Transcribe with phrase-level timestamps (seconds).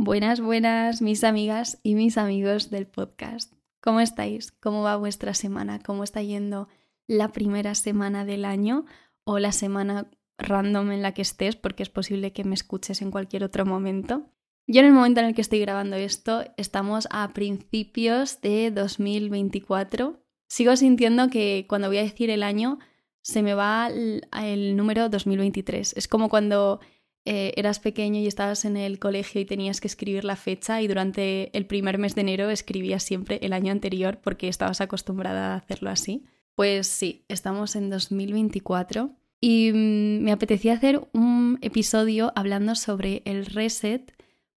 [0.00, 3.52] Buenas, buenas, mis amigas y mis amigos del podcast.
[3.80, 4.52] ¿Cómo estáis?
[4.52, 5.80] ¿Cómo va vuestra semana?
[5.80, 6.68] ¿Cómo está yendo
[7.08, 8.84] la primera semana del año
[9.24, 10.08] o la semana
[10.38, 11.56] random en la que estés?
[11.56, 14.30] Porque es posible que me escuches en cualquier otro momento.
[14.68, 20.22] Yo en el momento en el que estoy grabando esto, estamos a principios de 2024.
[20.48, 22.78] Sigo sintiendo que cuando voy a decir el año,
[23.22, 25.94] se me va el, número 2023.
[25.96, 26.78] Es como cuando
[27.24, 30.88] eh, eras pequeño y estabas en el colegio y tenías que escribir la fecha y
[30.88, 35.56] durante el primer mes de enero escribías siempre el año anterior porque estabas acostumbrada a
[35.56, 36.24] hacerlo así.
[36.54, 43.46] Pues sí, estamos en 2024 y mm, me apetecía hacer un episodio hablando sobre el
[43.46, 44.12] reset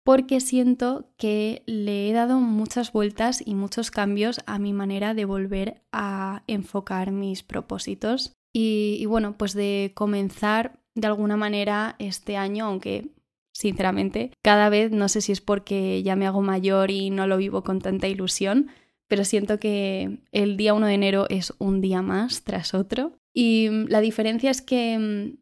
[0.05, 5.27] porque siento que le he dado muchas vueltas y muchos cambios a mi manera de
[5.27, 12.67] volver a enfocar mis propósitos y, bueno, pues de comenzar de alguna manera este año,
[12.67, 13.09] aunque
[13.53, 17.37] sinceramente cada vez no sé si es porque ya me hago mayor y no lo
[17.37, 18.69] vivo con tanta ilusión,
[19.09, 23.13] pero siento que el día 1 de enero es un día más tras otro.
[23.33, 25.37] Y la diferencia es que,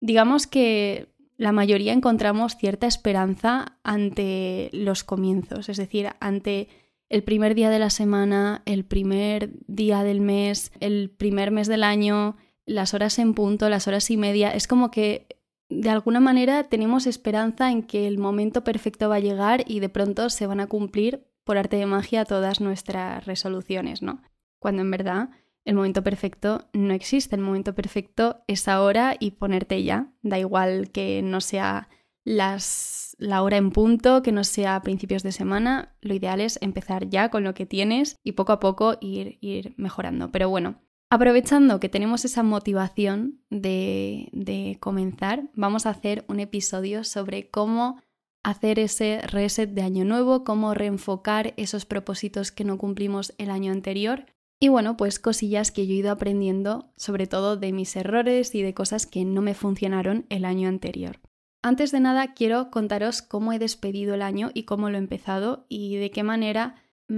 [0.00, 6.68] digamos que la mayoría encontramos cierta esperanza ante los comienzos, es decir, ante
[7.08, 11.84] el primer día de la semana, el primer día del mes, el primer mes del
[11.84, 15.26] año, las horas en punto, las horas y media, es como que
[15.68, 19.88] de alguna manera tenemos esperanza en que el momento perfecto va a llegar y de
[19.88, 24.22] pronto se van a cumplir por arte de magia todas nuestras resoluciones, ¿no?
[24.58, 25.30] Cuando en verdad
[25.64, 30.90] el momento perfecto no existe, el momento perfecto es ahora y ponerte ya, da igual
[30.90, 31.88] que no sea
[32.24, 37.08] las, la hora en punto, que no sea principios de semana, lo ideal es empezar
[37.08, 40.30] ya con lo que tienes y poco a poco ir, ir mejorando.
[40.32, 40.82] Pero bueno,
[41.14, 48.02] Aprovechando que tenemos esa motivación de, comenzar, vamos a hacer un episodio sobre cómo
[48.42, 53.70] hacer ese reset de año nuevo, cómo reenfocar esos propósitos que no cumplimos el año
[53.70, 54.26] anterior
[54.58, 58.62] y bueno, pues cosillas que yo he ido aprendiendo, sobre todo de mis errores y
[58.62, 61.20] de cosas que no me funcionaron el año anterior.
[61.62, 65.64] Antes de nada, quiero contaros cómo he despedido el año y cómo lo he empezado
[65.68, 66.74] y de qué manera
[67.06, 67.14] mm,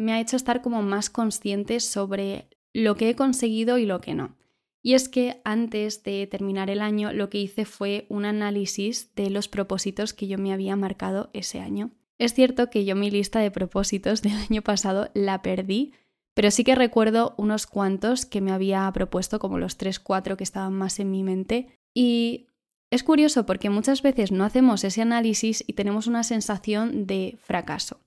[0.00, 4.14] me ha hecho estar como más consciente sobre lo que he conseguido y lo que
[4.14, 4.36] no.
[4.82, 9.30] Y es que antes de terminar el año lo que hice fue un análisis de
[9.30, 11.90] los propósitos que yo me había marcado ese año.
[12.18, 15.92] Es cierto que yo mi lista de propósitos del año pasado la perdí,
[16.34, 20.72] pero sí que recuerdo unos cuantos que me había propuesto, como los 3-4 que estaban
[20.72, 21.68] más en mi mente.
[21.94, 22.46] Y
[22.90, 28.00] es curioso porque muchas veces no hacemos ese análisis y tenemos una sensación de fracaso.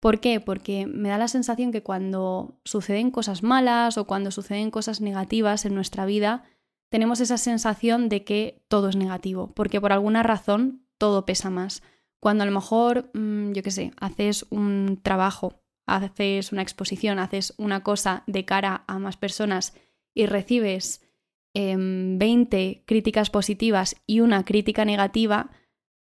[0.00, 0.40] ¿Por qué?
[0.40, 5.66] Porque me da la sensación que cuando suceden cosas malas o cuando suceden cosas negativas
[5.66, 6.44] en nuestra vida,
[6.88, 11.82] tenemos esa sensación de que todo es negativo, porque por alguna razón todo pesa más.
[12.18, 17.54] Cuando a lo mejor, mm, yo qué sé, haces un trabajo, haces una exposición, haces
[17.58, 19.74] una cosa de cara a más personas
[20.14, 21.02] y recibes
[21.54, 25.50] 20 em, críticas positivas y una crítica negativa,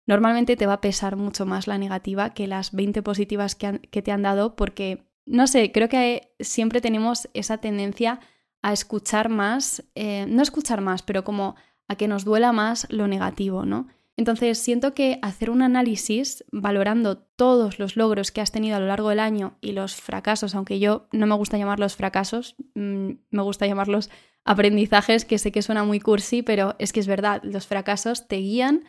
[0.05, 4.11] normalmente te va a pesar mucho más la negativa que las 20 positivas que, te
[4.11, 8.19] han dado porque, no sé, creo que siempre tenemos esa tendencia
[8.61, 11.55] a escuchar más, eh, no escuchar más, pero como
[11.87, 13.87] a que nos duela más lo negativo, ¿no?
[14.15, 18.85] Entonces siento que hacer un análisis valorando todos los logros que has tenido a lo
[18.85, 23.41] largo del año y los fracasos, aunque yo no me gusta llamarlos fracasos, mm, me
[23.41, 24.11] gusta llamarlos
[24.45, 28.37] aprendizajes, que sé que suena muy cursi, pero es que es verdad, los fracasos te
[28.37, 28.83] guían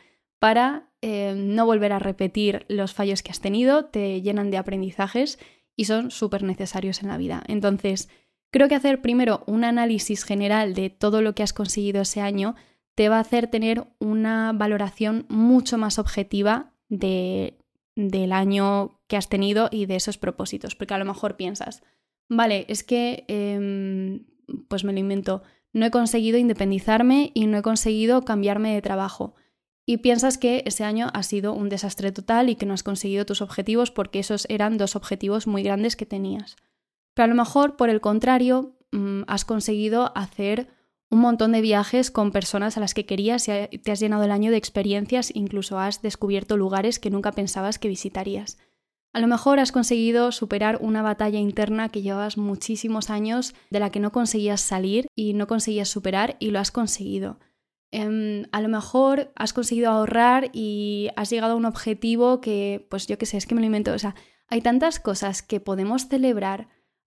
[0.44, 5.38] para eh, no volver a repetir los fallos que has tenido, te llenan de aprendizajes
[5.74, 7.42] y son súper necesarios en la vida.
[7.46, 8.10] Entonces,
[8.50, 12.56] creo que hacer primero un análisis general de todo lo que has conseguido ese año
[12.94, 17.56] te va a hacer tener una valoración mucho más objetiva de,
[17.96, 21.82] del año que has tenido y de esos propósitos, porque a lo mejor piensas,
[22.28, 24.26] vale, es que, em,
[24.68, 29.36] pues me lo invento, no he conseguido independizarme y no he conseguido cambiarme de trabajo
[29.86, 33.26] y piensas que ese año ha sido un desastre total y que no has conseguido
[33.26, 36.56] tus objetivos porque esos eran dos objetivos muy grandes que tenías.
[37.14, 40.68] Pero a lo mejor, por el contrario, mm, has conseguido hacer
[41.10, 44.32] un montón de viajes con personas a las que querías y te has llenado el
[44.32, 48.58] año de experiencias, incluso has descubierto lugares que nunca pensabas que visitarías.
[49.12, 53.90] A lo mejor has conseguido superar una batalla interna que llevabas muchísimos años de la
[53.90, 57.38] que no conseguías salir y no conseguías superar y lo has conseguido.
[57.96, 63.06] Em, a lo mejor has conseguido ahorrar y has llegado a un objetivo que, pues
[63.06, 63.92] yo qué sé, es que me lo invento.
[63.92, 64.16] O sea,
[64.48, 66.66] hay tantas cosas que podemos celebrar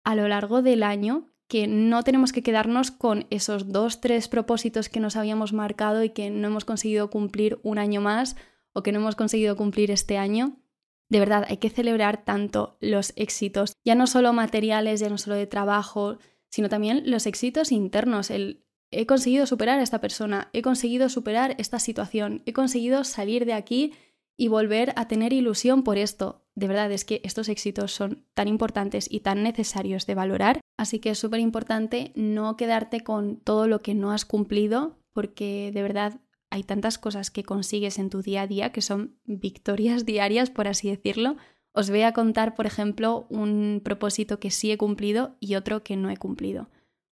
[0.06, 4.88] a lo largo del año que no tenemos que quedarnos con esos dos, tres propósitos
[4.88, 8.38] que nos habíamos marcado y que no hemos conseguido cumplir un año más
[8.72, 10.62] o que no hemos conseguido cumplir este año.
[11.10, 15.36] de verdad hay que celebrar tanto los éxitos, ya no solo materiales, ya no solo
[15.36, 20.62] de trabajo, sino también los éxitos internos, el he conseguido superar a esta persona, he
[20.62, 23.94] conseguido superar esta situación, he conseguido salir de aquí
[24.38, 26.46] y volver a tener ilusión por esto.
[26.56, 31.00] De verdad es que estos éxitos son tan importantes y tan necesarios de valorar, así
[31.00, 35.82] que es súper importante no quedarte con todo lo que no has cumplido, porque de
[35.82, 40.50] verdad hay tantas cosas que consigues en tu día a día que son victorias diarias,
[40.50, 41.38] por así decirlo.
[41.74, 45.96] Os voy a contar, por ejemplo, un propósito que sí he cumplido y otro que
[45.96, 46.70] no he cumplido.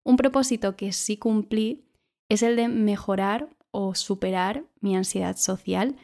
[0.07, 1.85] Un propósito que sí cumplí
[2.29, 5.97] es el de mejorar o superar mi ansiedad social.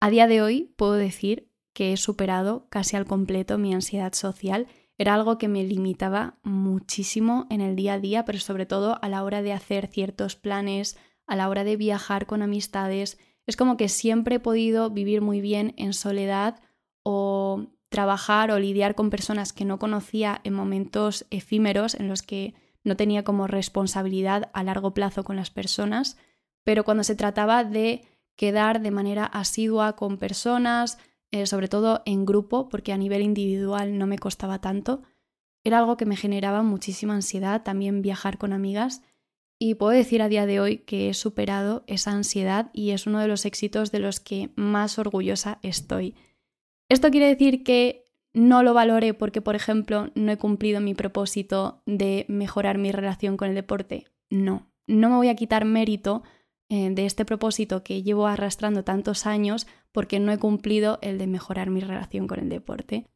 [0.00, 4.66] A día de hoy puedo decir que he superado casi al completo mi ansiedad social.
[4.96, 9.10] Era algo que me limitaba muchísimo en el día a día, pero sobre todo a
[9.10, 10.96] la hora de hacer ciertos planes,
[11.26, 13.18] a la hora de viajar con amistades.
[13.46, 16.62] Es como que siempre he podido vivir muy bien en soledad
[17.02, 22.54] o trabajar o lidiar con personas que no conocía en momentos efímeros en los que
[22.84, 26.16] no tenía como responsabilidad a largo plazo con las personas,
[26.64, 28.06] pero cuando se trataba de
[28.36, 30.98] quedar de manera asidua con personas,
[31.30, 35.02] eh, sobre todo en grupo, porque a nivel individual no me costaba tanto,
[35.62, 39.02] era algo que me generaba muchísima ansiedad, también viajar con amigas,
[39.58, 43.20] y puedo decir a día de hoy que he superado esa ansiedad y es uno
[43.20, 46.14] de los éxitos de los que más orgullosa estoy.
[46.88, 51.82] Esto quiere decir que no lo valore porque, por ejemplo, no he cumplido mi propósito
[51.86, 54.06] de mejorar mi relación con el deporte.
[54.30, 56.22] No, no me voy a quitar mérito
[56.68, 61.26] eh, de este propósito que llevo arrastrando tantos años porque no he cumplido el de
[61.26, 63.06] mejorar mi relación con el deporte.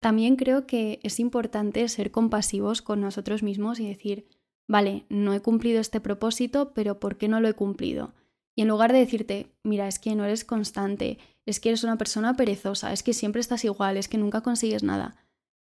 [0.00, 4.28] También creo que es importante ser compasivos con nosotros mismos y decir,
[4.68, 8.14] vale, no he cumplido este propósito, pero ¿por qué no lo he cumplido?
[8.54, 11.98] Y en lugar de decirte, mira, es que no eres constante, es que eres una
[11.98, 15.16] persona perezosa, es que siempre estás igual, es que nunca consigues nada.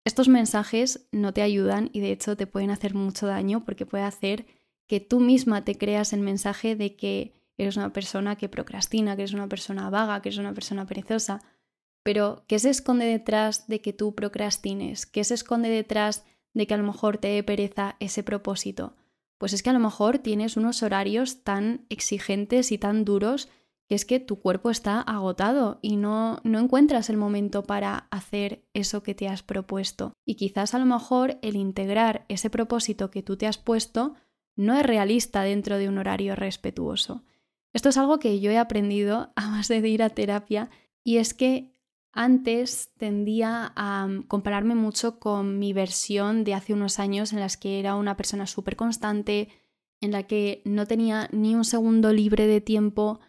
[0.05, 4.05] Estos mensajes no te ayudan y de hecho te pueden hacer mucho daño porque puede
[4.05, 4.47] hacer
[4.87, 9.23] que tú misma te creas el mensaje de que eres una persona que procrastina, que
[9.23, 11.43] eres una persona vaga, que eres una persona perezosa.
[12.03, 15.07] Pero, ¿qué se esconde detrás de que tú procrastines?
[15.07, 18.97] ¿Qué se esconde detrás de que a lo mejor te dé pereza ese propósito?
[19.39, 23.49] Pues es que a lo mejor tienes unos horarios tan exigentes y tan duros
[23.93, 28.65] que es que tu cuerpo está agotado y no, no encuentras el momento para hacer
[28.73, 30.15] eso que te has propuesto.
[30.25, 34.15] Y quizás a lo mejor el integrar ese propósito que tú te has puesto
[34.57, 37.23] no es realista dentro de un horario respetuoso.
[37.75, 40.71] Esto es algo que yo he aprendido a base de ir a terapia
[41.05, 41.75] y es que
[42.13, 47.79] antes tendía a compararme mucho con mi versión de hace unos años en las que
[47.79, 49.51] era una persona súper constante,
[50.01, 53.21] en la que no tenía ni un segundo libre de tiempo,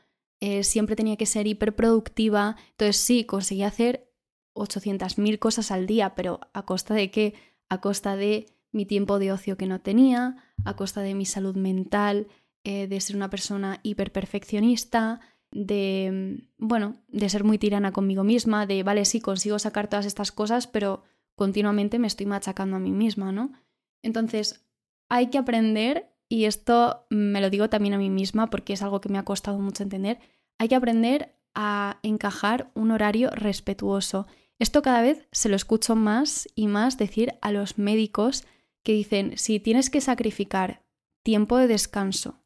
[0.45, 2.57] eh, siempre tenía que ser hiperproductiva.
[2.71, 4.11] Entonces sí, conseguía hacer
[4.55, 7.33] 800.000 cosas al día, pero ¿a costa de qué?
[7.69, 10.35] A costa de mi tiempo de ocio que no tenía,
[10.65, 12.27] a costa de mi salud mental,
[12.65, 18.65] eh, de ser una persona hiperperfeccionista, de, mm, bueno, de ser muy tirana conmigo misma,
[18.65, 21.03] de, vale, sí, consigo sacar todas estas cosas, pero
[21.35, 23.53] continuamente me estoy machacando a mí misma, ¿no?
[24.01, 24.65] Entonces,
[25.07, 28.99] hay que aprender, y esto me lo digo también a mí misma porque es algo
[28.99, 30.19] que me ha costado mucho entender,
[30.57, 34.27] hay que aprender a encajar un horario respetuoso.
[34.59, 38.45] Esto cada vez se lo escucho más y más decir a los médicos
[38.83, 40.83] que dicen, si tienes que sacrificar
[41.23, 42.43] tiempo de descanso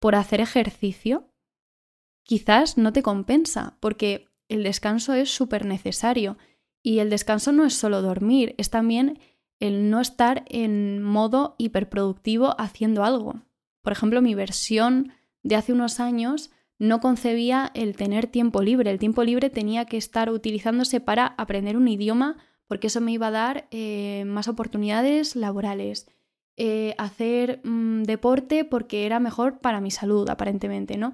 [0.00, 1.28] por hacer ejercicio,
[2.24, 6.36] quizás no te compensa, porque el descanso es súper necesario.
[6.82, 9.18] Y el descanso no es solo dormir, es también
[9.58, 13.42] el no estar en modo hiperproductivo haciendo algo.
[13.82, 15.12] Por ejemplo, mi versión
[15.42, 18.90] de hace unos años no concebía el tener tiempo libre.
[18.90, 23.28] El tiempo libre tenía que estar utilizándose para aprender un idioma porque eso me iba
[23.28, 26.08] a dar eh, más oportunidades laborales.
[26.56, 31.12] Eh, hacer mm, deporte porque era mejor para mi salud, aparentemente, ¿no?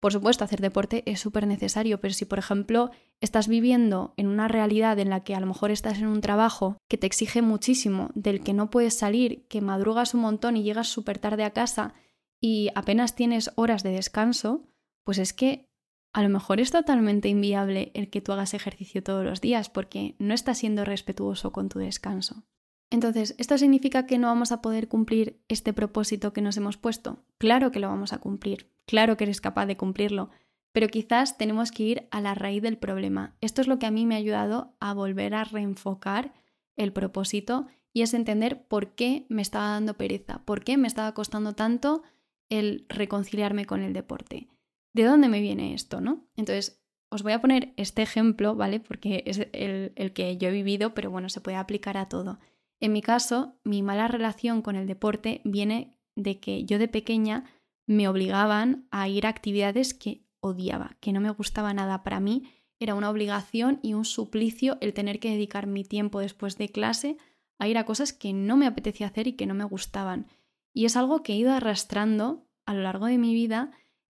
[0.00, 2.90] Por supuesto, hacer deporte es súper necesario, pero si por ejemplo
[3.20, 6.76] estás viviendo en una realidad en la que a lo mejor estás en un trabajo
[6.88, 10.88] que te exige muchísimo, del que no puedes salir, que madrugas un montón y llegas
[10.88, 11.94] súper tarde a casa
[12.40, 14.64] y apenas tienes horas de descanso,
[15.04, 15.68] pues es que
[16.12, 20.14] a lo mejor es totalmente inviable el que tú hagas ejercicio todos los días porque
[20.18, 22.44] no estás siendo respetuoso con tu descanso.
[22.90, 27.24] Entonces, ¿esto significa que no vamos a poder cumplir este propósito que nos hemos puesto?
[27.38, 30.28] Claro que lo vamos a cumplir, claro que eres capaz de cumplirlo,
[30.72, 33.34] pero quizás tenemos que ir a la raíz del problema.
[33.40, 36.34] Esto es lo que a mí me ha ayudado a volver a reenfocar
[36.76, 41.14] el propósito y es entender por qué me estaba dando pereza, por qué me estaba
[41.14, 42.02] costando tanto
[42.50, 44.48] el reconciliarme con el deporte.
[44.92, 46.26] ¿De dónde me viene esto, no?
[46.36, 48.80] Entonces, os voy a poner este ejemplo, ¿vale?
[48.80, 52.38] Porque es el, el que yo he vivido, pero bueno, se puede aplicar a todo.
[52.80, 57.44] En mi caso, mi mala relación con el deporte viene de que yo de pequeña
[57.86, 62.44] me obligaban a ir a actividades que odiaba, que no me gustaba nada para mí.
[62.78, 67.16] Era una obligación y un suplicio el tener que dedicar mi tiempo después de clase
[67.58, 70.26] a ir a cosas que no me apetecía hacer y que no me gustaban.
[70.74, 73.70] Y es algo que he ido arrastrando a lo largo de mi vida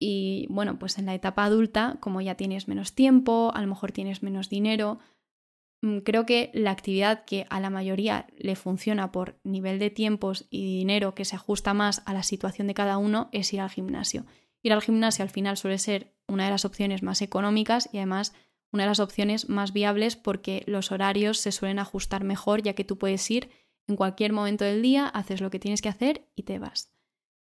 [0.05, 3.93] y bueno, pues en la etapa adulta, como ya tienes menos tiempo, a lo mejor
[3.93, 4.99] tienes menos dinero,
[5.81, 10.49] mm, creo que la actividad que a la mayoría le funciona por nivel de tiempos
[10.51, 13.71] y dinero que se ajusta más a la situación de cada uno es ir al
[13.71, 14.27] gimnasio.
[14.61, 18.35] Ir al gimnasio al final suele ser una de las opciones más económicas y además
[18.73, 22.83] una de las opciones más viables porque los horarios se suelen ajustar mejor ya que
[22.83, 23.51] tú puedes ir
[23.87, 26.93] en cualquier momento del día, haces lo que tienes que hacer y te vas.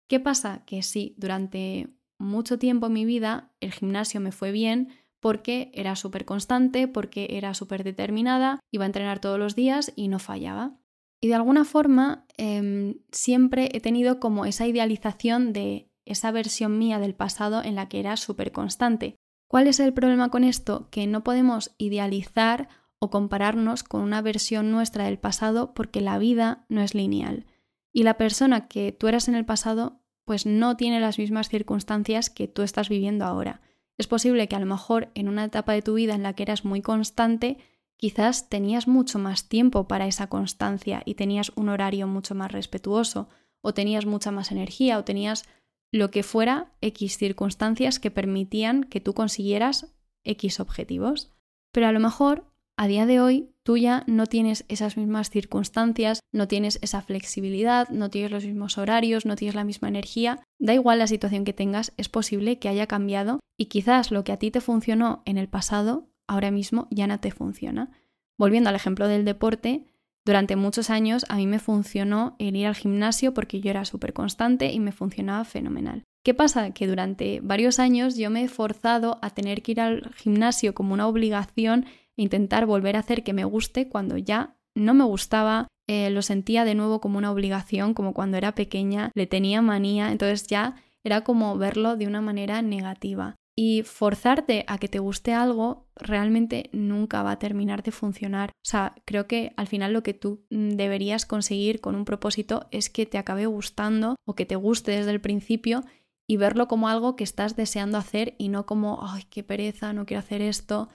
[0.09, 0.65] ¿Qué pasa?
[0.65, 4.89] Que sí, durante mucho tiempo en mi vida el gimnasio me fue bien
[5.21, 10.09] porque era súper constante, porque era súper determinada, iba a entrenar todos los días y
[10.09, 10.79] no fallaba.
[11.21, 16.99] Y de alguna forma em, siempre he tenido como esa idealización de esa versión mía
[17.01, 19.17] del pasado en la que era súper constante.
[19.49, 20.89] ¿Cuál es el problema con esto?
[20.91, 22.69] Que no podemos idealizar
[22.99, 27.47] o compararnos con una versión nuestra del pasado porque la vida no es lineal.
[27.93, 32.29] Y la persona que tú eras en el pasado pues no tiene las mismas circunstancias
[32.29, 33.63] que tú estás viviendo ahora.
[33.97, 36.43] Es posible que a lo mejor en una etapa de tu vida en la que
[36.43, 37.57] eras muy constante,
[37.97, 43.29] quizás tenías mucho más tiempo para esa constancia y tenías un horario mucho más respetuoso,
[43.63, 45.45] o tenías mucha más energía, o tenías
[45.93, 51.33] lo que fuera X circunstancias que permitían que tú consiguieras X objetivos.
[51.71, 52.45] Pero a lo mejor
[52.77, 57.89] a día de hoy tú ya no tienes esas mismas circunstancias, no tienes esa flexibilidad,
[57.89, 60.39] no tienes los mismos horarios, no tienes la misma energía.
[60.61, 64.31] Da igual la situación que tengas, es posible que haya cambiado y quizás lo que
[64.31, 67.91] a ti te funcionó en el pasado, ahora mismo ya no te funciona.
[68.39, 69.85] Volviendo al ejemplo del deporte,
[70.25, 74.13] durante muchos años a mí me funcionó el ir al gimnasio porque yo era súper
[74.13, 76.05] constante y me funcionaba fenomenal.
[76.25, 76.71] ¿Qué pasa?
[76.71, 80.95] Que durante varios años yo me he forzado a tener que ir al gimnasio como
[80.95, 86.11] una obligación intentar volver a hacer que me guste cuando ya no me gustaba, eh,
[86.11, 90.47] lo sentía de nuevo como una obligación, como cuando era pequeña, le tenía manía, entonces
[90.47, 93.37] ya era como verlo de una manera negativa.
[93.59, 98.51] Y forzarte a que te guste algo realmente nunca va a terminar de funcionar.
[98.51, 102.67] O sea, creo que al final lo que tú mm, deberías conseguir con un propósito
[102.71, 105.85] es que te acabe gustando o que te guste desde el principio
[106.29, 110.05] y verlo como algo que estás deseando hacer y no como, ay, qué pereza, no
[110.05, 110.91] quiero hacer esto.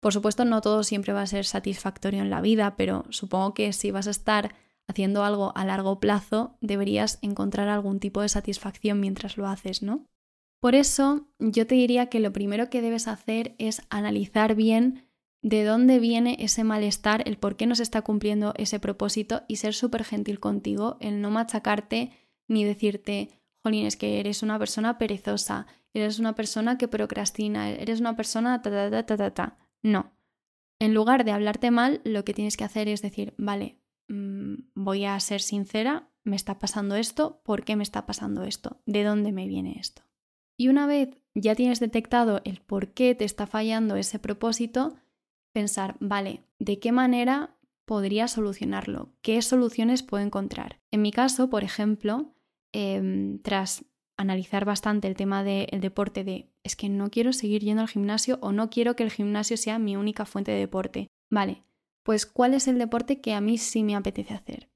[0.00, 3.72] Por supuesto, no todo siempre va a ser satisfactorio en la vida, pero supongo que
[3.72, 4.54] si vas a estar
[4.86, 10.06] haciendo algo a largo plazo, deberías encontrar algún tipo de satisfacción mientras lo haces, ¿no?
[10.60, 15.04] Por eso, yo te diría que lo primero que debes hacer es analizar bien
[15.42, 19.56] de dónde viene ese malestar, el por qué no se está cumpliendo ese propósito y
[19.56, 22.10] ser súper gentil contigo, el no machacarte
[22.48, 23.28] ni decirte,
[23.62, 28.62] jolín, es que eres una persona perezosa, eres una persona que procrastina, eres una persona
[28.62, 29.30] ta ta ta ta ta.
[29.30, 29.67] ta.
[29.82, 30.12] No.
[30.78, 35.04] En lugar de hablarte mal, lo que tienes que hacer es decir, vale, mm, voy
[35.04, 38.80] a ser sincera, me está pasando esto, ¿por qué me está pasando esto?
[38.86, 40.02] ¿De dónde me viene esto?
[40.56, 44.96] Y una vez ya tienes detectado el por qué te está fallando ese propósito,
[45.52, 49.12] pensar, vale, ¿de qué manera podría solucionarlo?
[49.22, 50.80] ¿Qué soluciones puedo encontrar?
[50.90, 52.34] En mi caso, por ejemplo,
[52.72, 53.84] em, tras
[54.18, 58.38] analizar bastante el tema del deporte de es que no quiero seguir yendo al gimnasio
[58.42, 61.06] o no quiero que el gimnasio sea mi única fuente de deporte.
[61.30, 61.62] Vale,
[62.02, 64.68] pues ¿cuál es el deporte que a mí sí me apetece hacer?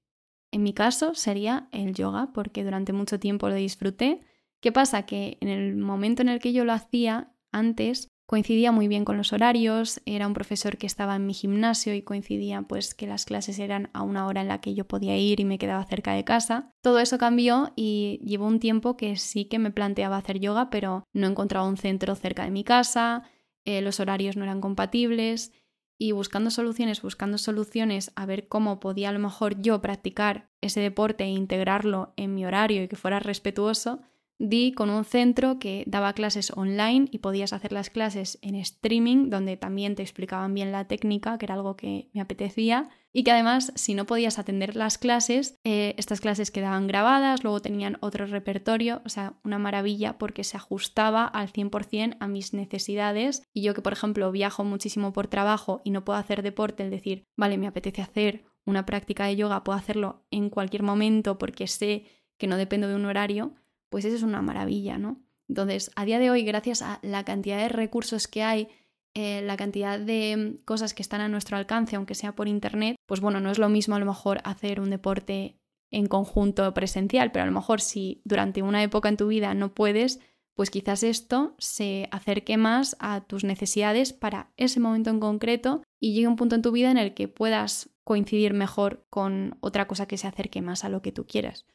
[0.52, 4.20] En mi caso sería el yoga, porque durante mucho tiempo lo disfruté.
[4.60, 5.06] ¿Qué pasa?
[5.06, 9.16] Que en el momento en el que yo lo hacía antes, coincidía muy bien con
[9.16, 13.24] los horarios, era un profesor que estaba en mi gimnasio y coincidía pues que las
[13.24, 16.14] clases eran a una hora en la que yo podía ir y me quedaba cerca
[16.14, 16.70] de casa.
[16.80, 21.04] Todo eso cambió y llevó un tiempo que sí que me planteaba hacer yoga, pero
[21.12, 23.24] no encontraba un centro cerca de mi casa,
[23.64, 25.52] eh, los horarios no eran compatibles
[25.98, 30.80] y buscando soluciones, buscando soluciones a ver cómo podía a lo mejor yo practicar ese
[30.80, 34.00] deporte e integrarlo en mi horario y que fuera respetuoso,
[34.42, 39.30] di con un centro que daba clases online y podías hacer las clases en streaming,
[39.30, 43.30] donde también te explicaban bien la técnica, que era algo que me apetecía, y que
[43.30, 48.26] además, si no podías atender las clases, eh, estas clases quedaban grabadas, luego tenían otro
[48.26, 53.42] repertorio, o sea, una maravilla porque se ajustaba al 100% a mis necesidades.
[53.52, 56.90] Y yo que, por ejemplo, viajo muchísimo por trabajo y no puedo hacer deporte, el
[56.90, 61.68] decir, vale, me apetece hacer una práctica de yoga, puedo hacerlo en cualquier momento porque
[61.68, 62.06] sé
[62.38, 63.54] que no dependo de un horario,
[63.92, 65.22] pues eso es una maravilla, ¿no?
[65.48, 68.68] Entonces, a día de hoy, gracias a la cantidad de recursos que hay
[69.14, 73.20] eh, la cantidad de cosas que están a nuestro alcance, aunque sea por internet, pues
[73.20, 75.58] bueno, no es lo mismo a lo mejor hacer un deporte
[75.90, 79.74] en conjunto presencial, pero a lo mejor si durante una época en tu vida no
[79.74, 80.20] puedes,
[80.54, 86.14] pues quizás esto se acerque más a tus necesidades para ese momento en concreto y
[86.14, 90.06] llegue un punto en tu vida en el que puedas coincidir mejor con otra cosa
[90.06, 91.66] que se acerque más a lo que tú quieras.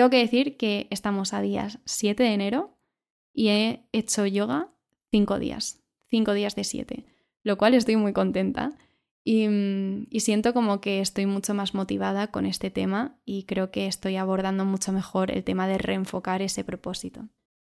[0.00, 2.78] Tengo que decir que estamos a días 7 de enero
[3.34, 4.72] y he hecho yoga
[5.10, 7.04] 5 días, 5 días de 7,
[7.42, 8.72] lo cual estoy muy contenta
[9.24, 13.70] y, mm, y, siento como que estoy mucho más motivada con este tema y creo
[13.70, 17.28] que estoy abordando mucho mejor el tema de reenfocar ese propósito.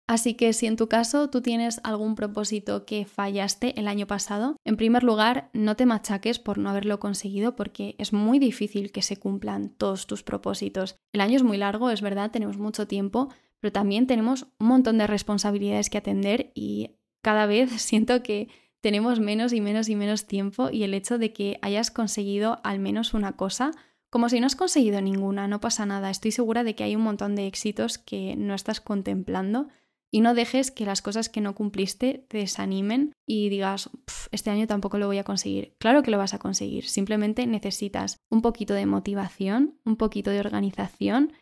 [0.08, 4.56] Así que si en tu caso tú tienes algún propósito que fallaste el año pasado,
[4.64, 9.02] en primer lugar, no te machaques por no haberlo conseguido porque es muy difícil que
[9.02, 10.96] se cumplan todos tus propósitos.
[11.12, 13.28] El año es muy largo, es verdad, tenemos mucho tiempo,
[13.60, 18.48] pero también tenemos un montón de responsabilidades que atender y cada vez siento que
[18.80, 22.80] tenemos menos y menos y menos tiempo y el hecho de que hayas conseguido al
[22.80, 23.72] menos una cosa,
[24.10, 26.10] como si no has conseguido ninguna, no pasa nada.
[26.10, 29.68] Estoy segura de que hay un montón de éxitos que no estás contemplando
[30.10, 33.90] y no dejes que las cosas que no cumpliste te desanimen y digas,
[34.32, 35.76] este año tampoco lo voy a conseguir.
[35.80, 40.40] Claro que lo vas a conseguir, simplemente necesitas un poquito de motivación, un poquito de
[40.40, 41.34] organización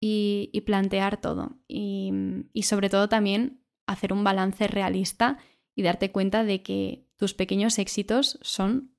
[0.00, 1.58] y, plantear todo.
[1.68, 2.12] Y,
[2.52, 5.38] y sobre todo también hacer un balance realista
[5.74, 8.94] y darte cuenta de que tus pequeños éxitos son,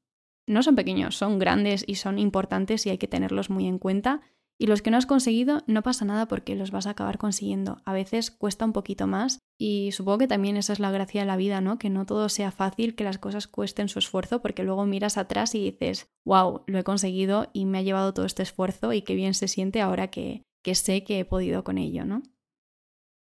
[0.47, 4.21] no son pequeños, son grandes y son importantes y hay que tenerlos muy en cuenta
[4.57, 7.81] y los que no has conseguido, no pasa nada porque los vas a acabar consiguiendo.
[7.83, 11.27] A veces cuesta un poquito más y supongo que también esa es la gracia de
[11.27, 11.77] la vida, ¿no?
[11.77, 15.55] Que no todo sea fácil, que las cosas cuesten su esfuerzo, porque luego miras atrás
[15.55, 19.15] y dices, wow, lo he conseguido y me ha llevado todo este esfuerzo y qué
[19.15, 22.23] bien se siente ahora que, que sé que he podido con ello, ¿no?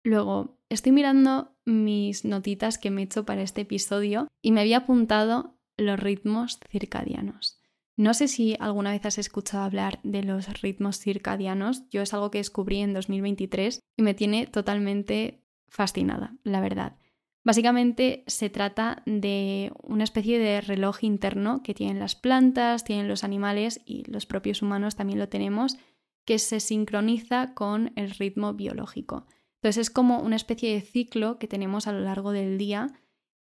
[0.05, 4.79] Luego, estoy mirando mis notitas que me he hecho para este episodio y me había
[4.79, 7.64] apuntado los ritmos circadianos.
[7.97, 11.89] No sé si alguna vez has escuchado hablar de los ritmos circadianos.
[11.91, 16.97] Yo es algo que descubrí en 2023 y me tiene totalmente fascinada, la verdad.
[17.45, 23.23] Básicamente se trata de una especie de reloj interno que tienen las plantas, tienen los
[23.23, 25.77] animales y los propios humanos también lo tenemos,
[26.25, 29.27] que se sincroniza con el ritmo biológico.
[29.57, 32.89] Entonces es como una especie de ciclo que tenemos a lo largo del día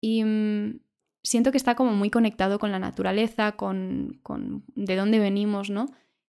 [0.02, 0.80] y mm,
[1.24, 4.22] siento que está como muy conectado con la naturaleza, con,
[4.76, 5.88] de dónde venimos, ¿no?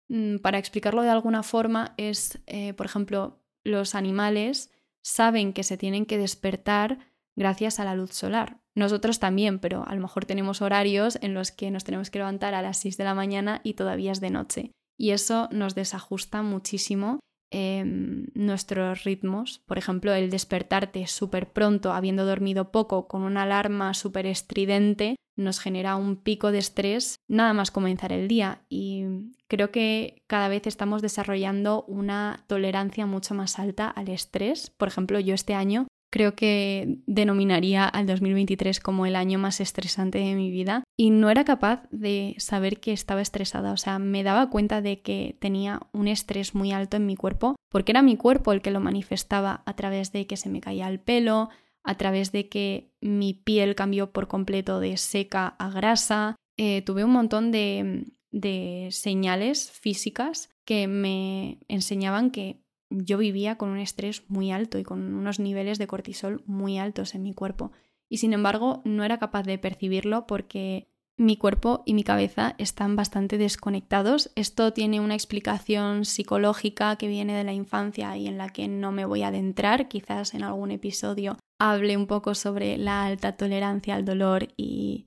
[0.09, 4.71] Mm, para explicarlo de alguna forma es, eh, por ejemplo, los animales
[5.03, 6.99] saben que se tienen que despertar
[7.37, 8.61] gracias a la luz solar.
[8.75, 12.55] Nosotros también, pero a lo mejor tenemos horarios en los que nos tenemos que levantar
[12.55, 14.73] a las 6 de la mañana y todavía es de noche.
[14.97, 17.21] Y eso nos desajusta muchísimo
[17.57, 19.61] Em, nuestros ritmos.
[19.65, 25.61] Por ejemplo, el despertarte súper pronto, habiendo dormido poco, con una alarma súper estridente, nos
[25.61, 28.65] genera un pico de estrés nada más comenzar el día.
[28.69, 29.05] Y
[29.47, 34.71] creo que cada vez estamos desarrollando una tolerancia mucho más alta al estrés.
[34.71, 40.19] Por ejemplo, yo este año creo que denominaría al 2023 como el año más estresante
[40.19, 44.23] de mi vida y no era capaz de saber que estaba estresada, o sea, me
[44.23, 48.17] daba cuenta de que tenía un estrés muy alto en mi cuerpo porque era mi
[48.17, 51.49] cuerpo el que lo manifestaba a través de que se me caía el pelo,
[51.83, 57.03] a través de que mi piel cambió por completo de seca a grasa, eh, tuve
[57.03, 64.23] un montón de, de señales físicas que me enseñaban que yo vivía con un estrés
[64.29, 67.73] muy alto y con unos niveles de cortisol muy altos en mi cuerpo.
[68.09, 72.97] Y sin embargo, no era capaz de percibirlo porque mi cuerpo y mi cabeza están
[72.97, 74.31] bastante desconectados.
[74.35, 78.91] Esto tiene una explicación psicológica que viene de la infancia y en la que no
[78.93, 79.89] me voy a adentrar.
[79.89, 85.07] Quizás en algún episodio hable un poco sobre la alta tolerancia al dolor y,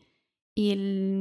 [0.57, 0.73] y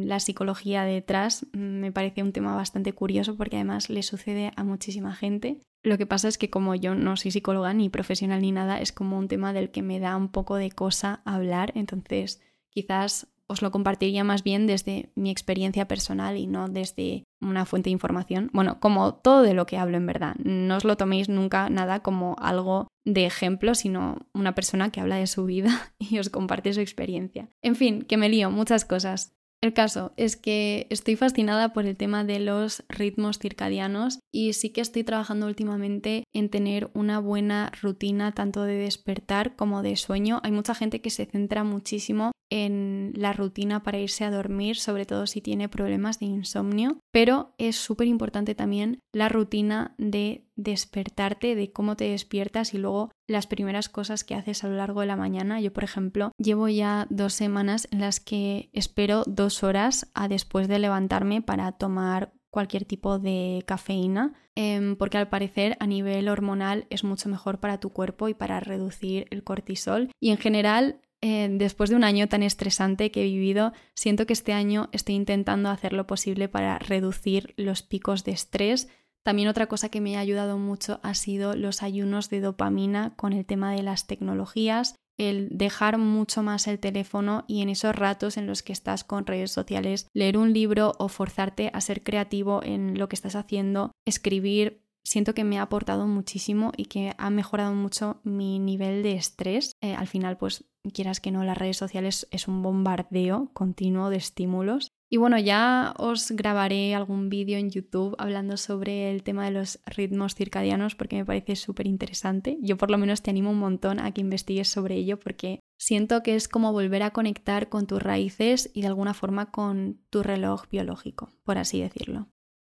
[0.07, 1.45] la psicología detrás.
[1.53, 5.61] Me parece un tema bastante curioso porque además le sucede a muchísima gente.
[5.83, 8.93] Lo que pasa es que como yo no soy psicóloga ni profesional ni nada, es
[8.93, 13.63] como un tema del que me da un poco de cosa hablar, entonces quizás os
[13.63, 18.51] lo compartiría más bien desde mi experiencia personal y no desde una fuente de información.
[18.53, 20.35] Bueno, como todo de lo que hablo en verdad.
[20.37, 25.17] No os lo toméis nunca nada como algo de ejemplo, sino una persona que habla
[25.17, 27.49] de su vida y os comparte su experiencia.
[27.63, 29.33] En fin, que me lío, muchas cosas.
[29.63, 34.71] El caso es que estoy fascinada por el tema de los ritmos circadianos y sí
[34.71, 40.41] que estoy trabajando últimamente en tener una buena rutina tanto de despertar como de sueño.
[40.45, 45.07] Hay mucha gente que se centra muchísimo en la rutina para irse a dormir, sobre
[45.07, 51.55] todo si tiene problemas de insomnio, pero es súper importante también la rutina de despertarte,
[51.55, 55.07] de cómo te despiertas y luego las primeras cosas que haces a lo largo de
[55.07, 55.61] la mañana.
[55.61, 60.69] Yo, por ejemplo, llevo ya dos semanas en las que espero dos horas a después
[60.69, 66.87] de levantarme para tomar cualquier tipo de cafeína, em, porque al parecer a nivel hormonal
[66.89, 70.11] es mucho mejor para tu cuerpo y para reducir el cortisol.
[70.21, 74.33] Y en general eh, después de un año tan estresante que he vivido, siento que
[74.33, 78.89] este año estoy intentando hacer lo posible para reducir los picos de estrés.
[79.23, 83.33] También otra cosa que me ha ayudado mucho ha sido los ayunos de dopamina con
[83.33, 88.37] el tema de las tecnologías, el dejar mucho más el teléfono y en esos ratos
[88.37, 92.63] en los que estás con redes sociales, leer un libro o forzarte a ser creativo
[92.63, 97.31] en lo que estás haciendo, escribir, siento que me ha aportado muchísimo y que ha
[97.31, 99.73] mejorado mucho mi nivel de estrés.
[99.81, 104.17] Eh, al final, pues quieras que no, las redes sociales es un bombardeo continuo de
[104.17, 104.91] estímulos.
[105.09, 109.79] Y bueno, ya os grabaré algún vídeo en YouTube hablando sobre el tema de los
[109.87, 112.59] ritmos circadianos porque me parece súper interesante.
[112.61, 116.25] Yo por lo menos te animo un montón a que investigues sobre ello porque siento
[116.25, 120.25] que es como volver a conectar con tus raíces y de alguna forma con tu
[120.25, 122.29] reloj biológico, por así decirlo.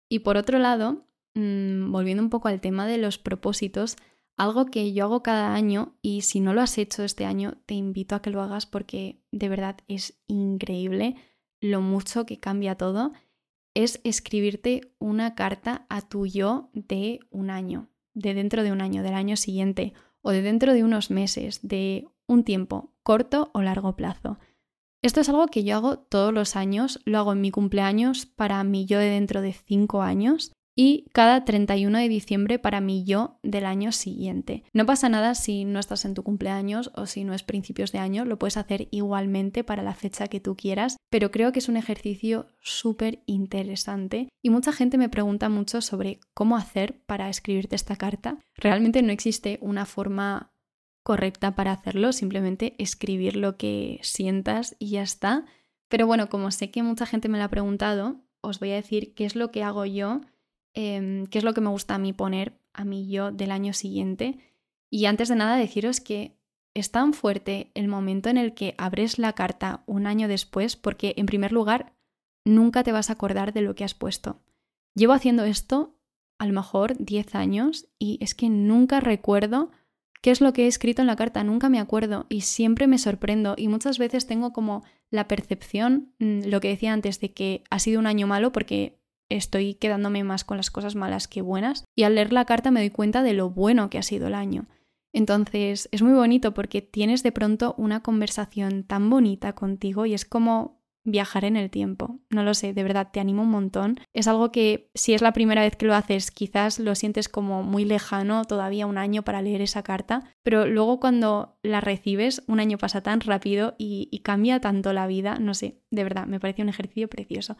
[0.09, 3.95] Y por otro lado, Mm, volviendo un poco al tema de los propósitos,
[4.37, 7.75] algo que yo hago cada año y si no lo has hecho este año, te
[7.75, 11.15] invito a que lo hagas porque de verdad es increíble
[11.61, 13.13] lo mucho que cambia todo,
[13.75, 19.03] es escribirte una carta a tu yo de un año, de dentro de un año,
[19.03, 23.95] del año siguiente o de dentro de unos meses, de un tiempo corto o largo
[23.95, 24.39] plazo.
[25.03, 28.63] Esto es algo que yo hago todos los años, lo hago en mi cumpleaños para
[28.63, 33.39] mi yo de dentro de cinco años y cada 31 de diciembre para mi yo
[33.41, 34.63] del año siguiente.
[34.73, 37.97] No pasa nada si no estás en tu cumpleaños o si no es principios de
[37.97, 41.67] año, lo puedes hacer igualmente para la fecha que tú quieras, pero creo que es
[41.67, 47.75] un ejercicio súper interesante y mucha gente me pregunta mucho sobre cómo hacer para escribirte
[47.75, 48.37] esta carta.
[48.55, 50.53] Realmente no existe una forma
[51.01, 55.45] correcta para hacerlo, simplemente escribir lo que sientas y ya está.
[55.87, 59.15] Pero bueno, como sé que mucha gente me lo ha preguntado, os voy a decir
[59.15, 60.21] qué es lo que hago yo
[60.79, 63.73] Em, qué es lo que me gusta a mí poner a mí yo del año
[63.73, 64.37] siguiente.
[64.91, 66.37] Y antes de nada deciros que
[66.75, 71.15] es tan fuerte el momento en el que abres la carta un año después porque
[71.17, 71.93] en primer lugar
[72.45, 74.39] nunca te vas a acordar de lo que has puesto.
[74.93, 75.97] Llevo haciendo esto
[76.37, 79.71] a lo mejor 10 años y es que nunca recuerdo
[80.21, 82.99] qué es lo que he escrito en la carta, nunca me acuerdo y siempre me
[82.99, 87.63] sorprendo y muchas veces tengo como la percepción, mm, lo que decía antes, de que
[87.71, 91.85] ha sido un año malo porque estoy quedándome más con las cosas malas que buenas
[91.95, 94.35] y al leer la carta me doy cuenta de lo bueno que ha sido el
[94.35, 94.67] año.
[95.13, 100.25] Entonces es muy bonito porque tienes de pronto una conversación tan bonita contigo y es
[100.25, 102.19] como viajar en el tiempo.
[102.29, 103.97] No lo sé, de verdad te animo un montón.
[104.13, 107.63] Es algo que si es la primera vez que lo haces quizás lo sientes como
[107.63, 112.59] muy lejano, todavía un año para leer esa carta, pero luego cuando la recibes un
[112.59, 116.41] año pasa tan rápido y, y cambia tanto la vida, no sé, de verdad, me
[116.41, 117.55] parece un ejercicio precioso.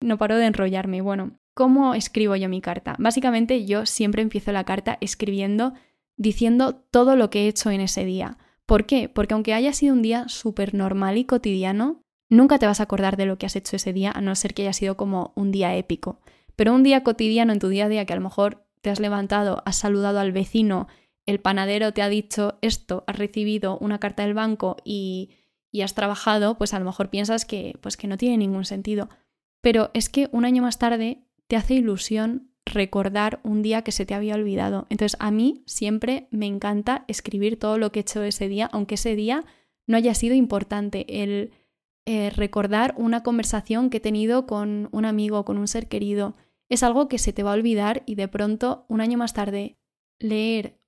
[0.00, 1.02] No paro de enrollarme.
[1.02, 2.96] Bueno, ¿cómo escribo yo mi carta?
[2.98, 5.74] Básicamente yo siempre empiezo la carta escribiendo,
[6.16, 8.38] diciendo todo lo que he hecho en ese día.
[8.66, 9.08] ¿Por qué?
[9.08, 13.16] Porque aunque haya sido un día súper normal y cotidiano, nunca te vas a acordar
[13.16, 15.50] de lo que has hecho ese día, a no ser que haya sido como un
[15.50, 16.20] día épico.
[16.56, 19.00] Pero un día cotidiano en tu día a día que a lo mejor te has
[19.00, 20.88] levantado, has saludado al vecino,
[21.26, 25.30] el panadero te ha dicho esto, has recibido una carta del banco y,
[25.70, 29.08] y has trabajado, pues a lo mejor piensas que, pues que no tiene ningún sentido.
[29.60, 34.06] Pero es que un año más tarde te hace ilusión recordar un día que se
[34.06, 34.86] te había olvidado.
[34.90, 38.94] Entonces a mí siempre me encanta escribir todo lo que he hecho ese día, aunque
[38.94, 39.44] ese día
[39.86, 41.22] no haya sido importante.
[41.22, 41.52] El
[42.06, 46.36] eh, recordar una conversación que he tenido con un amigo, con un ser querido,
[46.68, 49.76] es algo que se te va a olvidar y de pronto, un año más tarde,
[50.18, 50.78] leer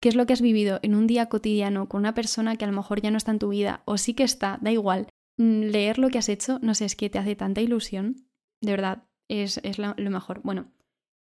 [0.00, 2.68] qué es lo que has vivido en un día cotidiano con una persona que a
[2.68, 5.98] lo mejor ya no está en tu vida, o sí que está, da igual, leer
[5.98, 8.28] lo que has hecho, no sé, es que te hace tanta ilusión.
[8.60, 10.40] De verdad, es, lo, mejor.
[10.42, 10.72] Bueno,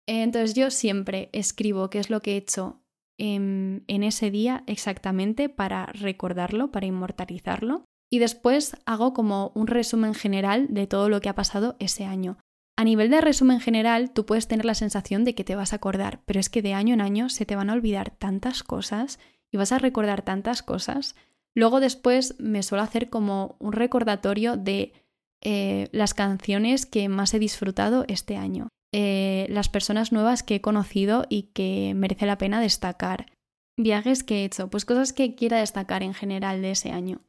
[0.08, 2.82] entonces yo siempre escribo qué es lo que he hecho
[3.18, 7.86] en, en ese día exactamente para recordarlo, para inmortalizarlo.
[8.10, 12.38] Y después hago como un resumen general de todo lo que ha pasado ese año.
[12.78, 15.78] A nivel de resumen general, tú puedes tener la sensación de que te vas a
[15.78, 19.20] acordar, pero es que de año en año se te van a olvidar tantas cosas
[19.52, 21.16] y vas a recordar tantas cosas
[21.58, 24.94] Luego después me suelo hacer como un recordatorio de
[25.42, 30.62] eh, las canciones que más he disfrutado este año, eh, las personas nuevas que he
[30.62, 33.32] conocido y que merece la pena destacar,
[33.76, 37.22] viajes que he hecho, pues cosas que quiera destacar en general de ese año.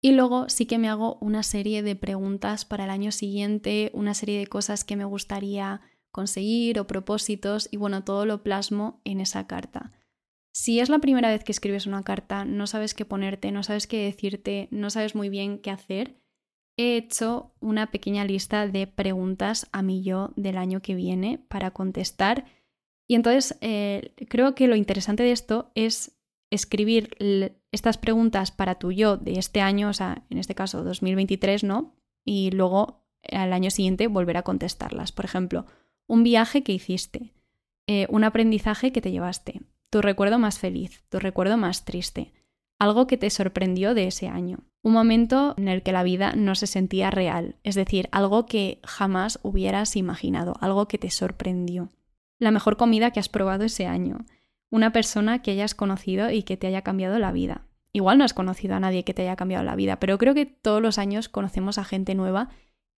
[0.00, 4.14] Y luego sí que me hago una serie de preguntas para el año siguiente, una
[4.14, 5.80] serie de cosas que me gustaría
[6.12, 9.90] conseguir o propósitos y bueno, todo lo plasmo en esa carta.
[10.52, 13.86] Si es la primera vez que escribes una carta, no sabes qué ponerte, no sabes
[13.86, 16.22] qué decirte, no sabes muy bien qué hacer,
[16.76, 21.70] he hecho una pequeña lista de preguntas a mi yo del año que viene para
[21.70, 22.44] contestar.
[23.08, 26.18] Y entonces eh, creo que lo interesante de esto es
[26.50, 27.16] escribir
[27.72, 31.94] estas preguntas para tu yo de este año, o sea, en este caso 2023, ¿no?
[32.24, 35.12] Y luego al año siguiente volver a contestarlas.
[35.12, 35.64] Por ejemplo,
[36.06, 37.32] un viaje que hiciste,
[37.86, 39.62] eh, un aprendizaje que te llevaste,
[39.92, 42.32] tu recuerdo más feliz, tu recuerdo más triste,
[42.78, 46.54] algo que te sorprendió de ese año, un momento en el que la vida no
[46.54, 51.90] se sentía real, es decir, algo que jamás hubieras imaginado, algo que te sorprendió,
[52.38, 54.24] la mejor comida que has probado ese año,
[54.70, 57.66] una persona que hayas conocido y que te haya cambiado la vida.
[57.92, 60.46] Igual no has conocido a nadie que te haya cambiado la vida, pero creo que
[60.46, 62.48] todos los años conocemos a gente nueva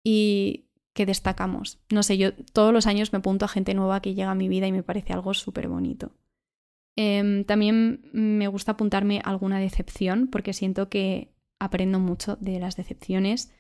[0.04, 1.80] y que destacamos.
[1.92, 4.48] No sé, yo todos los años me apunto a gente nueva que llega a mi
[4.48, 6.12] vida y me parece algo súper bonito.
[6.96, 13.52] Em, también me gusta apuntarme alguna decepción porque siento que aprendo mucho de las decepciones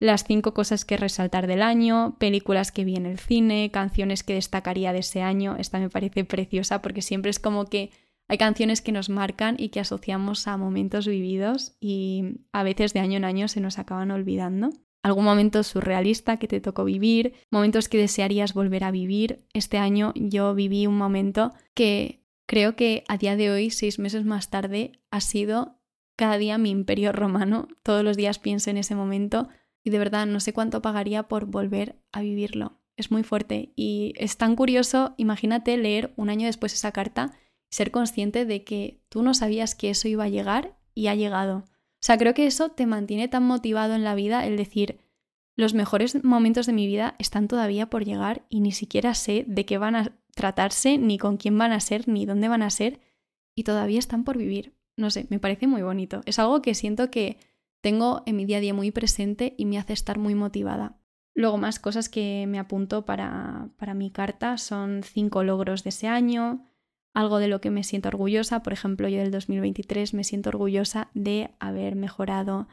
[0.00, 4.34] las cinco cosas que resaltar del año, películas que vi en el cine, canciones que
[4.34, 5.56] destacaría de ese año.
[5.58, 7.90] Esta me parece preciosa porque siempre es como que
[8.26, 13.00] hay canciones que nos marcan y que asociamos a momentos vividos y a veces de
[13.00, 14.70] año en año se nos acaban olvidando.
[15.02, 19.44] Algún momento surrealista que te tocó vivir, momentos que desearías volver a vivir.
[19.52, 22.19] Este año yo viví un momento que
[22.50, 25.78] creo que a día de hoy, seis meses más tarde, ha sido
[26.16, 27.68] cada día mi imperio romano.
[27.84, 29.48] Todos los días pienso en ese momento
[29.84, 32.80] y de verdad no sé cuánto pagaría por volver a vivirlo.
[32.96, 37.38] Es muy fuerte y es tan curioso, imagínate leer un año después esa carta
[37.70, 41.14] y ser consciente de que tú no sabías que eso iba a llegar y ha
[41.14, 41.58] llegado.
[41.58, 44.98] O sea, creo que eso te mantiene tan motivado en la vida el decir,
[45.54, 49.64] los mejores momentos de mi vida están todavía por llegar y ni siquiera sé de
[49.66, 52.98] qué van a tratarse, ni con quién van a ser, ni dónde van a ser,
[53.54, 54.74] y todavía están por vivir.
[54.96, 56.22] No sé, me parece muy bonito.
[56.24, 57.36] Es algo que siento que
[57.82, 60.96] tengo en mi día a día muy presente y me hace estar muy motivada.
[61.34, 66.08] Luego más cosas que me apunto para, para mi carta son cinco logros de ese
[66.08, 66.64] año,
[67.12, 71.10] algo de lo que me siento orgullosa, por ejemplo yo del 2023 me siento orgullosa
[71.12, 72.66] de haber mejorado,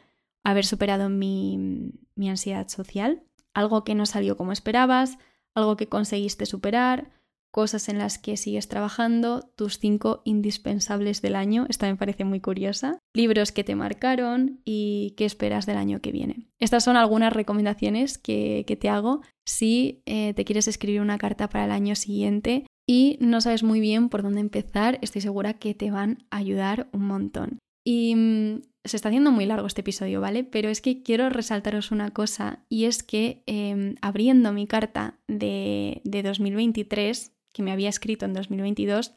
[0.44, 5.18] haber superado mi, mi ansiedad social, algo que no salió como esperabas,
[5.54, 7.10] algo que conseguiste superar,
[7.52, 12.40] cosas en las que sigues trabajando, tus cinco indispensables del año, esta me parece muy
[12.40, 16.48] curiosa, libros que te marcaron y qué esperas del año que viene.
[16.60, 21.66] Estas son algunas recomendaciones que, te hago si eh, te quieres escribir una carta para
[21.66, 25.92] el año siguiente y no sabes muy bien por dónde empezar, estoy segura que te
[25.92, 27.60] van a ayudar un montón.
[27.86, 30.44] Y mm, se está haciendo muy largo este episodio, ¿vale?
[30.44, 36.02] Pero es que quiero resaltaros una cosa y es que em, abriendo mi carta de,
[36.04, 39.16] de 2023, que me había escrito en 2022,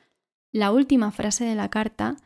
[0.50, 2.16] la última frase de la carta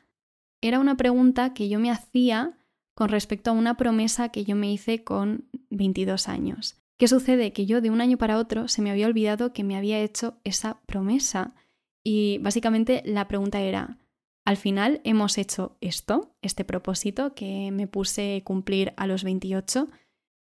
[0.63, 2.57] era una pregunta que yo me hacía
[2.95, 6.81] con respecto a una promesa que yo me hice con 22 años.
[6.97, 7.53] ¿Qué sucede?
[7.53, 10.39] Que yo de un año para otro se me había olvidado que me había hecho
[10.45, 11.57] esa promesa.
[12.05, 13.99] Y básicamente la pregunta era,
[14.45, 19.89] al final hemos hecho esto, este propósito que me puse cumplir a los 28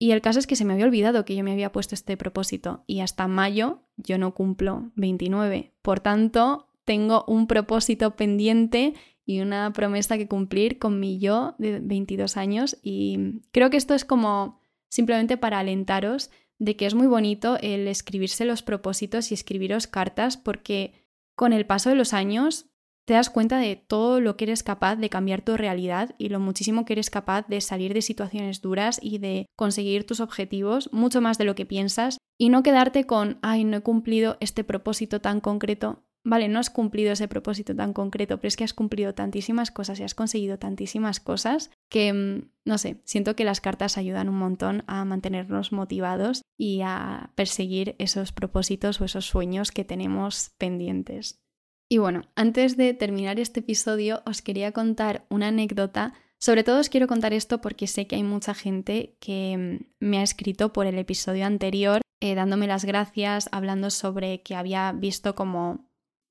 [0.03, 2.17] y el caso es que se me había olvidado que yo me había puesto este
[2.17, 5.75] propósito y hasta mayo yo no cumplo 29.
[5.81, 11.79] Por tanto, tengo un propósito pendiente y una promesa que cumplir con mi yo de
[11.79, 17.07] 22 años y creo que esto es como simplemente para alentaros de que es muy
[17.07, 20.95] bonito el escribirse los propósitos y escribiros cartas porque
[21.37, 22.67] con el paso de los años
[23.05, 26.41] te das cuenta de todo lo que eres capaz de cambiar tu realidad y lo
[26.41, 31.21] muchísimo que eres capaz de salir de situaciones duras y de conseguir tus objetivos mucho
[31.21, 35.21] más de lo que piensas y no quedarte con, ay, no he cumplido este propósito
[35.21, 36.05] tan concreto.
[36.25, 39.99] Vale, no has cumplido ese propósito tan concreto, pero es que has cumplido tantísimas cosas
[39.99, 44.37] y has conseguido tantísimas cosas que, mm, no sé, siento que las cartas ayudan un
[44.37, 51.42] montón a mantenernos motivados y a perseguir esos propósitos o esos sueños que tenemos pendientes.
[51.93, 56.15] Y bueno, antes de terminar este episodio os quería contar una anécdota.
[56.39, 60.17] Sobre todo os quiero contar esto porque sé que hay mucha gente que mm, me
[60.17, 65.35] ha escrito por el episodio anterior eh, dándome las gracias, hablando sobre que había visto
[65.35, 65.91] como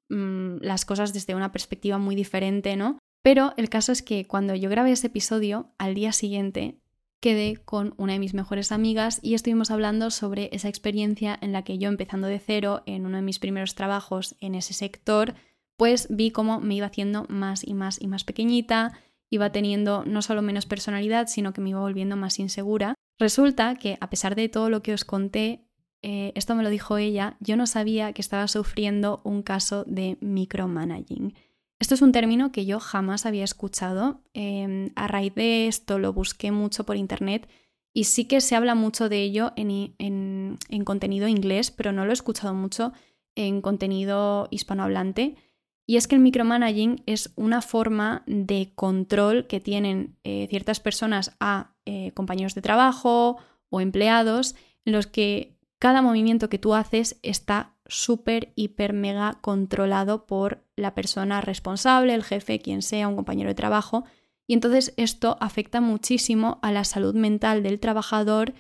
[0.09, 2.97] mm, las cosas desde una perspectiva muy diferente, ¿no?
[3.21, 6.81] Pero el caso es que cuando yo grabé ese episodio, al día siguiente
[7.19, 11.63] quedé con una de mis mejores amigas y estuvimos hablando sobre esa experiencia en la
[11.63, 15.35] que yo empezando de cero en uno de mis primeros trabajos en ese sector,
[15.81, 18.93] pues vi cómo me iba haciendo más y más y más pequeñita
[19.31, 22.93] iba teniendo no solo menos personalidad, sino que me iba volviendo más insegura.
[23.17, 25.65] Resulta que, a pesar de todo lo que os conté,
[26.03, 30.19] eh, esto me lo dijo ella, yo no sabía que estaba sufriendo un caso de
[30.21, 31.33] micromanaging.
[31.79, 34.21] Esto es un término que yo jamás había escuchado.
[34.35, 37.49] Em, a raíz de esto lo busqué mucho por internet
[37.91, 42.11] y sí que se habla mucho de ello en, en, contenido inglés, pero no lo
[42.11, 42.93] he escuchado mucho
[43.33, 45.37] en contenido hispanohablante.
[45.85, 51.35] Y es que el micromanaging es una forma de control que tienen eh, ciertas personas
[51.39, 53.37] a eh, compañeros de trabajo
[53.69, 60.27] o empleados en los que cada movimiento que tú haces está súper, hiper, mega controlado
[60.27, 64.05] por la persona responsable, el jefe, quien sea, un compañero de trabajo.
[64.47, 68.53] Y entonces esto afecta muchísimo a la salud mental del trabajador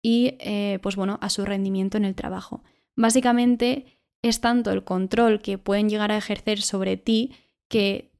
[0.00, 2.62] y, eh, pues bueno, a su rendimiento en el trabajo.
[2.96, 7.32] Básicamente es tanto el control que pueden llegar a ejercer sobre ti
[7.68, 8.12] que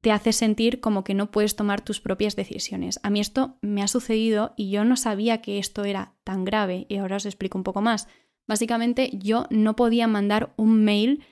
[0.00, 3.00] te hace sentir como que no puedes tomar tus propias decisiones.
[3.02, 6.86] A mí esto me ha sucedido y yo no sabía que esto era tan grave
[6.88, 8.06] y ahora os explico un poco más.
[8.46, 11.24] Básicamente yo no podía mandar un mail,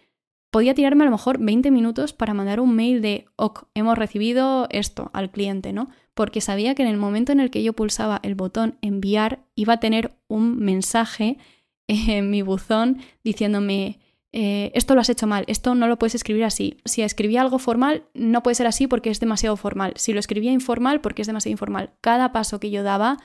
[0.51, 4.67] podía tirarme a lo mejor 20 minutos para mandar un mail de, ok, hemos recibido
[4.71, 5.91] esto al cliente, ¿no?
[6.15, 9.75] Porque sabía que en el momento en el que yo pulsaba el botón enviar iba
[9.75, 11.39] a tener un mensaje
[11.87, 14.01] en mi buzón diciéndome,
[14.37, 16.79] eh, esto lo has hecho mal, esto no lo puedes escribir así.
[16.85, 19.93] Si escribía algo formal, no puede ser así porque es demasiado formal.
[19.95, 21.93] Si lo escribía informal, porque es demasiado informal.
[22.01, 23.19] Cada paso que yo daba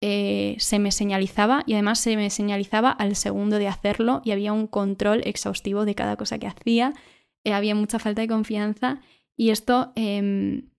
[0.00, 4.52] eh, se me señalizaba y además se me señalizaba al segundo de hacerlo y había
[4.52, 6.94] un control exhaustivo de cada cosa que hacía,
[7.44, 9.00] eh, había mucha falta de confianza
[9.36, 10.70] y esto em,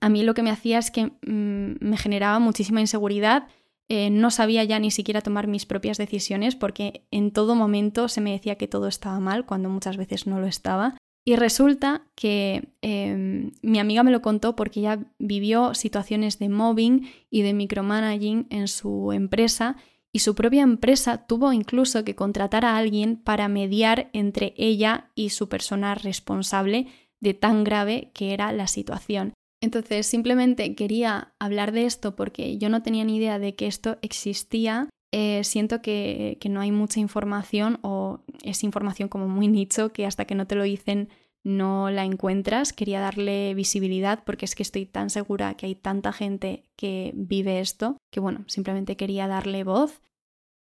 [0.00, 3.48] a mí lo que me hacía es que mm, me generaba muchísima inseguridad,
[3.88, 8.20] eh, no sabía ya ni siquiera tomar mis propias decisiones porque en todo momento se
[8.20, 12.74] me decía que todo estaba mal cuando muchas veces no lo estaba y resulta que
[12.82, 18.46] em, mi amiga me lo contó porque ella vivió situaciones de mobbing y de micromanaging
[18.50, 19.76] en su empresa
[20.12, 25.30] y su propia empresa tuvo incluso que contratar a alguien para mediar entre ella y
[25.30, 26.88] su persona responsable
[27.20, 29.32] de tan grave que era la situación.
[29.64, 33.96] Entonces simplemente quería hablar de esto porque yo no tenía ni idea de que esto
[34.02, 34.88] existía.
[35.10, 40.06] Eh, siento que, que no hay mucha información o es información como muy nicho que
[40.06, 41.08] hasta que no te lo dicen
[41.44, 42.72] no la encuentras.
[42.72, 47.60] Quería darle visibilidad porque es que estoy tan segura que hay tanta gente que vive
[47.60, 50.00] esto que bueno, simplemente quería darle voz.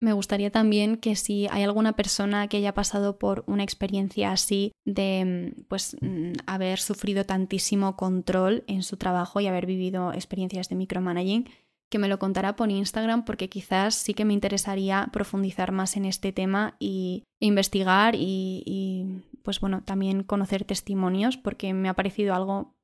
[0.00, 4.72] Me gustaría también que si hay alguna persona que haya pasado por una experiencia así
[4.84, 10.76] de pues mm, haber sufrido tantísimo control en su trabajo y haber vivido experiencias de
[10.76, 11.48] micromanaging,
[11.90, 16.04] que me lo contara por Instagram porque quizás sí que me interesaría profundizar más en
[16.04, 22.76] este tema y investigar y pues bueno, también conocer testimonios porque me ha parecido algo,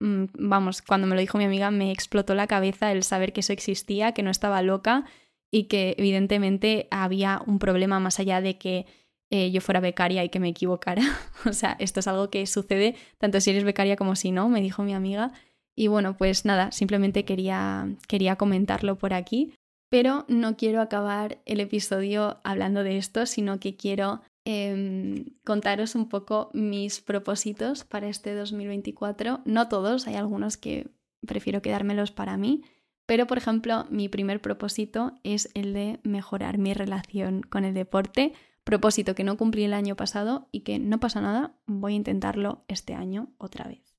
[0.00, 3.40] mm, vamos, cuando me lo dijo mi amiga me explotó la cabeza el saber que
[3.40, 5.06] eso existía, que no estaba loca
[5.54, 8.86] y que evidentemente había un problema más allá de que
[9.30, 11.02] eh, yo fuera becaria y que me equivocara.
[11.48, 14.60] o sea, esto es algo que sucede tanto si eres becaria como si no, me
[14.60, 15.32] dijo mi amiga.
[15.76, 19.54] Y bueno, pues nada, simplemente quería, quería comentarlo por aquí.
[19.90, 26.08] Pero no quiero acabar el episodio hablando de esto, sino que quiero Em, contaros un
[26.10, 29.40] poco mis propósitos para este 2024.
[29.46, 30.88] No todos, hay algunos que
[31.26, 32.62] prefiero quedármelos para mí,
[33.06, 38.32] pero por ejemplo mi primer propósito es el de mejorar mi relación con el deporte,
[38.64, 42.64] propósito que no cumplí el año pasado y que no pasa nada, voy a intentarlo
[42.68, 43.96] este año otra vez.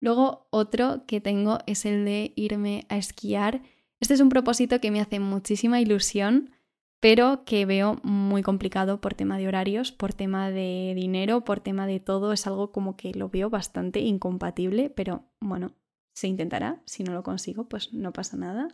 [0.00, 3.62] Luego otro que tengo es el de irme a esquiar.
[4.00, 6.50] Este es un propósito que me hace muchísima ilusión
[7.02, 11.84] pero que veo muy complicado por tema de horarios, por tema de dinero, por tema
[11.84, 12.32] de todo.
[12.32, 15.72] Es algo como que lo veo bastante incompatible, pero bueno,
[16.12, 16.82] se intentará.
[16.86, 18.68] Si no lo consigo, pues no pasa nada.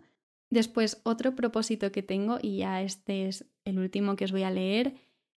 [0.50, 4.50] Después, otro propósito que tengo, y ya este es el último que os voy a
[4.50, 4.94] leer,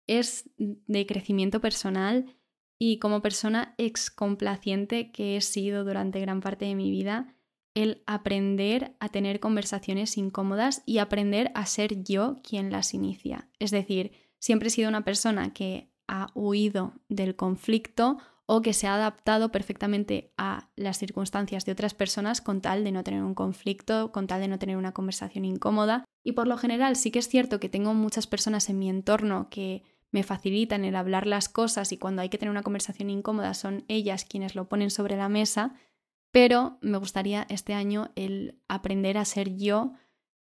[0.07, 2.35] es de crecimiento personal
[2.79, 7.35] y como persona excomplaciente que he sido durante gran parte de mi vida,
[7.75, 13.49] el aprender a tener conversaciones incómodas y aprender a ser yo quien las inicia.
[13.59, 18.17] Es decir, siempre he sido una persona que ha huido del conflicto
[18.51, 22.91] o que se ha adaptado perfectamente a las circunstancias de otras personas con tal de
[22.91, 26.03] no tener un conflicto, con tal de no tener una conversación incómoda.
[26.23, 29.49] Y por lo general sí que es cierto que tengo muchas personas en mi entorno
[29.51, 33.53] que me facilitan el hablar las cosas y cuando hay que tener una conversación incómoda
[33.53, 35.75] son ellas quienes lo ponen sobre la mesa,
[36.31, 39.93] pero me gustaría este año el aprender a ser yo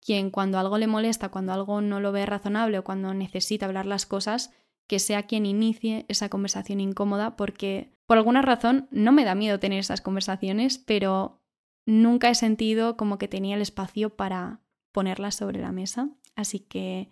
[0.02, 3.86] quien cuando algo le molesta, cuando algo no lo ve razonable o cuando necesita hablar
[3.86, 4.52] las cosas,
[4.86, 9.58] que sea quien inicie esa conversación incómoda porque por alguna razón no me da miedo
[9.58, 11.42] tener esas conversaciones, pero
[11.86, 14.60] nunca he sentido como que tenía el espacio para
[14.92, 16.10] ponerlas sobre la mesa.
[16.36, 17.10] Así que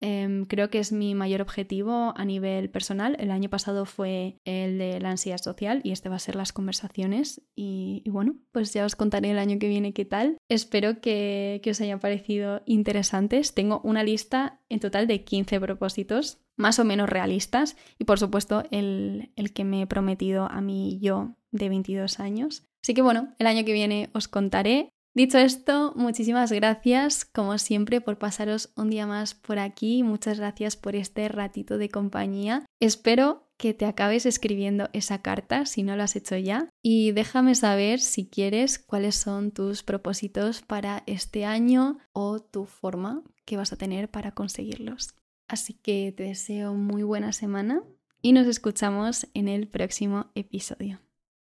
[0.00, 3.16] Em, creo que es mi mayor objetivo a nivel personal.
[3.18, 6.52] El año pasado fue el de la ansiedad social y este va a ser las
[6.52, 7.42] conversaciones.
[7.54, 10.36] Y, bueno, pues ya os contaré el año que viene qué tal.
[10.48, 13.54] Espero que, os haya parecido interesantes.
[13.54, 17.76] Tengo una lista en total de 15 propósitos, más o menos realistas.
[17.98, 22.64] Y por supuesto, el, el que me he prometido a mí yo de 22 años.
[22.84, 28.02] Así que bueno, el año que viene os contaré Dicho esto, muchísimas gracias como siempre
[28.02, 30.02] por pasaros un día más por aquí.
[30.02, 32.66] Muchas gracias por este ratito de compañía.
[32.80, 37.54] Espero que te acabes escribiendo esa carta si no lo has hecho ya y déjame
[37.54, 43.72] saber si quieres cuáles son tus propósitos para este año o tu forma que vas
[43.72, 45.14] a tener para conseguirlos.
[45.48, 47.82] Así que te deseo muy buena semana
[48.20, 51.05] y nos escuchamos en el próximo episodio.